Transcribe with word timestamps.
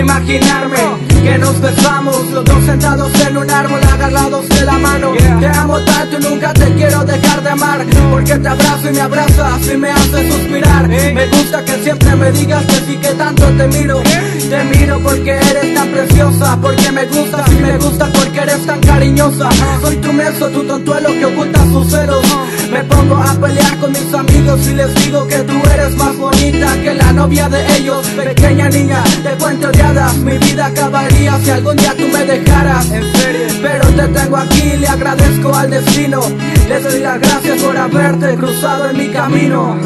imaginarme 0.00 0.78
que 1.22 1.38
nos 1.38 1.60
besamos 1.60 2.30
Los 2.32 2.44
dos 2.44 2.64
sentados 2.64 3.12
en 3.26 3.36
un 3.36 3.50
árbol 3.50 3.80
agarrados 3.92 4.48
de 4.48 4.64
la 4.64 4.78
mano. 4.78 5.12
Te 5.40 5.46
amo 5.46 5.78
tanto 5.80 6.18
y 6.18 6.22
nunca 6.22 6.52
te 6.54 6.74
quiero 6.74 7.04
dejar 7.04 7.42
de 7.42 7.50
amar 7.50 7.84
Porque 8.10 8.34
te 8.38 8.48
abrazo 8.48 8.88
y 8.88 8.92
me 8.92 9.00
abrazas 9.00 9.72
y 9.72 9.76
me 9.76 9.90
hace 9.90 10.30
suspirar. 10.30 10.88
Me 10.88 11.26
gusta 11.26 11.64
que 11.64 11.72
siempre 11.82 12.16
me 12.16 12.32
digas 12.32 12.64
que 12.66 12.74
sí 12.86 12.96
que 12.96 13.08
tanto 13.08 13.46
te 13.46 13.68
miro. 13.68 14.02
Te 14.02 14.64
miro 14.64 15.00
porque 15.00 15.30
eres 15.30 15.74
tan 15.74 15.88
preciosa 15.88 16.58
Porque 16.60 16.92
me 16.92 17.04
gusta 17.06 17.44
y 17.50 17.62
me 17.62 17.78
gusta 17.78 18.12
porque 18.12 18.40
eres 18.40 18.66
tan 18.66 18.80
cariñosa. 18.80 19.48
Soy 19.82 19.96
tu 19.96 20.12
meso, 20.12 20.48
tu 20.48 20.64
tontuelo 20.64 21.08
que 21.10 21.26
oculta 21.26 21.62
sus 21.64 21.90
celos. 21.90 22.24
Me 22.72 22.84
pongo 22.84 23.16
a 23.16 23.34
pelear 23.34 23.76
con 23.78 23.92
mis 23.92 24.14
amigos 24.14 24.60
y 24.66 24.74
les 24.74 24.94
digo 24.94 25.26
que 25.26 25.38
tú 25.38 25.60
eres 25.74 25.96
más 25.96 26.16
bonita 26.16 26.72
que 26.82 26.94
la 26.94 27.09
novia 27.20 27.50
de 27.50 27.76
ellos 27.76 28.06
Pequeña 28.16 28.68
niña, 28.70 29.04
te 29.22 29.30
cuento 29.42 29.68
hadas 29.68 30.16
Mi 30.16 30.38
vida 30.38 30.66
acabaría 30.66 31.38
si 31.38 31.50
algún 31.50 31.76
día 31.76 31.94
tú 31.94 32.08
me 32.08 32.24
dejaras. 32.24 32.90
En 32.90 33.04
serio. 33.12 33.46
Pero 33.62 33.86
te 33.88 34.08
tengo 34.08 34.36
aquí, 34.36 34.76
le 34.78 34.86
agradezco 34.86 35.54
al 35.54 35.70
destino. 35.70 36.20
Le 36.68 36.80
doy 36.80 37.00
las 37.00 37.20
gracias 37.20 37.62
por 37.62 37.76
haberte 37.76 38.34
cruzado 38.36 38.90
en 38.90 38.96
mi 38.96 39.08
camino. 39.08 39.76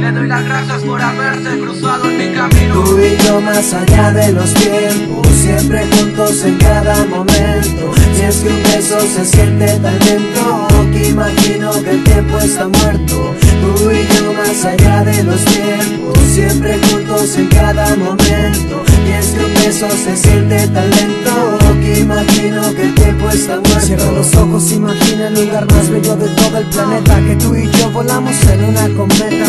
Le 0.00 0.12
doy 0.12 0.26
las 0.26 0.44
gracias 0.44 0.82
por 0.82 1.00
haberte 1.00 1.50
cruzado 1.60 2.10
en 2.10 2.18
mi 2.18 2.36
camino. 2.36 2.74
Tú 2.74 2.98
y 2.98 3.16
yo 3.24 3.40
más 3.40 3.72
allá 3.72 4.10
de 4.12 4.32
los 4.32 4.52
tiempos 4.54 5.24
Siempre 5.44 5.86
juntos 5.92 6.42
en 6.42 6.56
cada 6.56 7.04
momento. 7.04 7.92
Si 8.16 8.22
es 8.22 8.36
que 8.38 8.48
un 8.48 8.62
beso 8.62 8.98
se 9.00 9.24
siente 9.26 9.66
tan 9.66 9.98
lento 9.98 10.68
Que 10.90 11.08
imagino 11.08 11.70
que 11.82 11.90
el 11.90 12.02
tiempo 12.02 12.38
está 12.38 12.66
muerto. 12.66 13.34
Tú 13.60 13.90
y 13.90 14.06
yo 14.06 14.13
más 14.54 14.64
allá 14.64 15.04
de 15.04 15.22
los 15.24 15.44
tiempos. 15.44 16.18
Siempre 16.32 16.78
juntos 16.88 17.36
en 17.36 17.46
cada 17.48 17.96
momento. 17.96 18.84
Y 19.06 19.12
es 19.12 19.26
que 19.26 19.44
un 19.44 19.54
beso 19.54 19.88
se 19.90 20.16
siente 20.16 20.68
tan 20.68 20.90
lento 20.90 21.58
Que 21.80 22.00
imagino 22.00 22.74
que 22.74 22.82
el 22.82 22.94
tiempo 22.94 23.30
está 23.30 23.60
muerto. 23.60 23.80
Cierra 23.80 24.10
los 24.12 24.34
ojos, 24.34 24.72
imagina 24.72 25.28
el 25.28 25.34
lugar 25.34 25.66
más 25.72 25.90
bello 25.90 26.16
de 26.16 26.28
todo 26.28 26.58
el 26.58 26.68
planeta. 26.68 27.20
Que 27.26 27.36
tú 27.36 27.54
y 27.54 27.70
yo 27.70 27.90
volamos 27.90 28.34
en 28.48 28.64
una 28.64 28.88
cometa. 28.96 29.46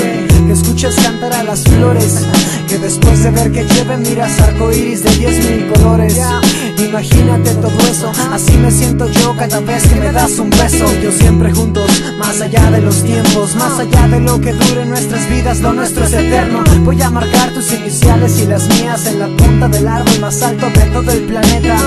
Que 0.47 0.53
escuches 0.53 0.95
cantar 0.95 1.33
a 1.33 1.43
las 1.43 1.63
flores 1.63 2.25
Que 2.75 2.81
después 2.81 3.23
de 3.23 3.31
ver 3.31 3.51
que 3.53 3.63
lleven 3.63 4.01
miras 4.01 4.37
arco 4.41 4.69
iris 4.69 5.01
de 5.01 5.09
diez 5.11 5.49
mil 5.49 5.71
colores. 5.71 6.19
Imagínate 6.77 7.53
todo 7.55 7.79
eso, 7.89 8.11
así 8.33 8.51
me 8.57 8.69
siento 8.69 9.09
yo 9.09 9.33
cada 9.37 9.61
vez 9.61 9.87
que 9.87 9.95
me 9.95 10.11
das 10.11 10.39
un 10.39 10.49
beso. 10.49 10.85
Yo 11.01 11.09
siempre 11.09 11.53
juntos, 11.53 11.89
más 12.17 12.41
allá 12.41 12.69
de 12.71 12.81
los 12.81 13.01
tiempos 13.01 13.55
Más 13.55 13.79
allá 13.79 14.09
de 14.09 14.19
lo 14.19 14.41
que 14.41 14.51
dure 14.51 14.85
nuestras 14.85 15.29
vidas, 15.29 15.61
lo 15.61 15.71
nuestro 15.71 16.03
es 16.03 16.11
eterno. 16.11 16.65
Voy 16.83 17.01
a 17.01 17.09
marcar 17.09 17.53
tus 17.53 17.71
iniciales 17.71 18.41
y 18.41 18.45
las 18.45 18.67
mías 18.67 19.05
En 19.05 19.19
la 19.19 19.27
punta 19.27 19.69
del 19.69 19.87
árbol 19.87 20.19
más 20.19 20.41
alto 20.41 20.69
de 20.69 20.85
todo 20.91 21.11
el 21.11 21.21
planeta 21.21 21.77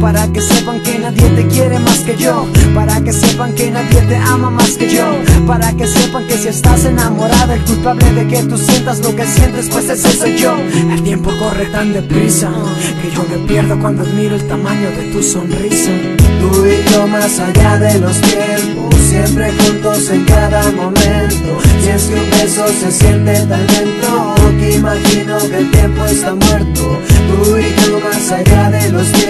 Para 0.00 0.26
que 0.28 0.40
sepan 0.40 0.82
que 0.82 0.98
nadie 0.98 1.28
te 1.30 1.46
quiere 1.46 1.78
más 1.78 2.00
que 2.00 2.16
yo. 2.16 2.46
Para 2.74 3.00
que 3.00 3.12
sepan 3.12 3.54
que 3.54 3.70
nadie 3.70 4.00
te 4.02 4.16
ama 4.16 4.50
más 4.50 4.76
que 4.76 4.92
yo. 4.94 5.04
Para 5.46 5.72
que 5.72 5.86
sepan 5.86 6.26
que 6.26 6.36
si 6.36 6.48
estás 6.48 6.84
enamorada 6.84 7.54
El 7.54 7.62
culpable 7.62 8.12
de 8.12 8.26
que 8.26 8.42
tú 8.44 8.58
sientas 8.58 9.00
lo 9.00 9.14
que 9.14 9.26
sientes 9.26 9.68
pues 9.70 9.88
ese 9.88 10.12
soy 10.12 10.36
yo. 10.36 10.56
El 10.90 11.02
tiempo 11.02 11.30
corre 11.38 11.66
tan 11.66 11.92
deprisa 11.92 12.50
Que 13.02 13.10
yo 13.10 13.24
me 13.24 13.46
pierdo 13.46 13.78
cuando 13.78 14.02
admiro 14.02 14.36
el 14.36 14.46
tamaño 14.46 14.90
de 14.90 15.12
tu 15.12 15.22
sonrisa. 15.22 15.90
Tú 16.40 16.66
y 16.66 16.92
yo 16.92 17.06
más 17.06 17.38
allá 17.38 17.78
de 17.78 17.98
los 17.98 18.20
tiempos 18.20 18.94
Siempre 19.08 19.52
juntos 19.52 20.10
en 20.10 20.24
cada 20.24 20.70
momento. 20.72 21.58
Si 21.82 21.88
es 21.88 22.04
que 22.04 22.14
un 22.14 22.30
beso 22.30 22.66
se 22.68 22.92
siente 22.92 23.32
tan 23.46 23.66
lento 23.66 24.34
Que 24.58 24.74
imagino 24.74 25.38
que 25.38 25.58
el 25.58 25.70
tiempo 25.70 26.04
está 26.04 26.34
muerto. 26.34 27.00
Tú 27.28 27.56
y 27.56 27.86
yo 27.86 28.00
más 28.00 28.30
allá 28.32 28.70
de 28.70 28.92
los 28.92 29.10
tiempos 29.12 29.25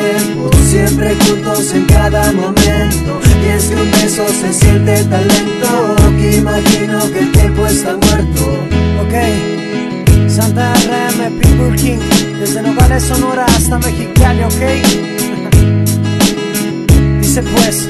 Siempre 0.86 1.16
juntos 1.16 1.72
en 1.74 1.84
cada 1.86 2.30
momento. 2.30 3.20
Y 3.42 3.48
es 3.48 3.64
que 3.64 3.74
un 3.74 3.90
beso 3.90 4.24
se 4.28 4.52
siente 4.52 5.02
tan 5.06 5.26
lento 5.26 5.96
Que 6.16 6.36
imagino 6.36 7.10
que 7.10 7.18
el 7.18 7.32
tiempo 7.32 7.66
está 7.66 7.96
muerto. 7.96 8.44
Ok, 9.02 9.14
Santa 10.28 10.72
RM, 10.74 11.40
Pitbull 11.40 11.74
King. 11.74 11.98
Desde 12.38 12.62
Nogales, 12.62 13.02
Sonora 13.02 13.46
hasta 13.46 13.80
Mexicali, 13.80 14.44
ok. 14.44 14.62
Dice 17.20 17.42
pues, 17.42 17.88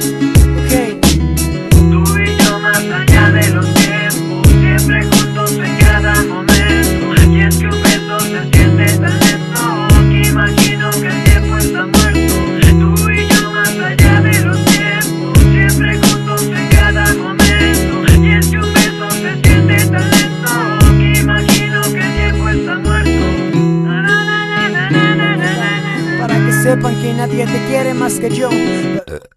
sepan 26.76 27.00
que 27.00 27.12
nadie 27.14 27.46
te 27.46 27.66
quiere 27.66 27.94
más 27.94 28.18
que 28.18 28.30
yo 28.30 28.48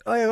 Oye. 0.05 0.27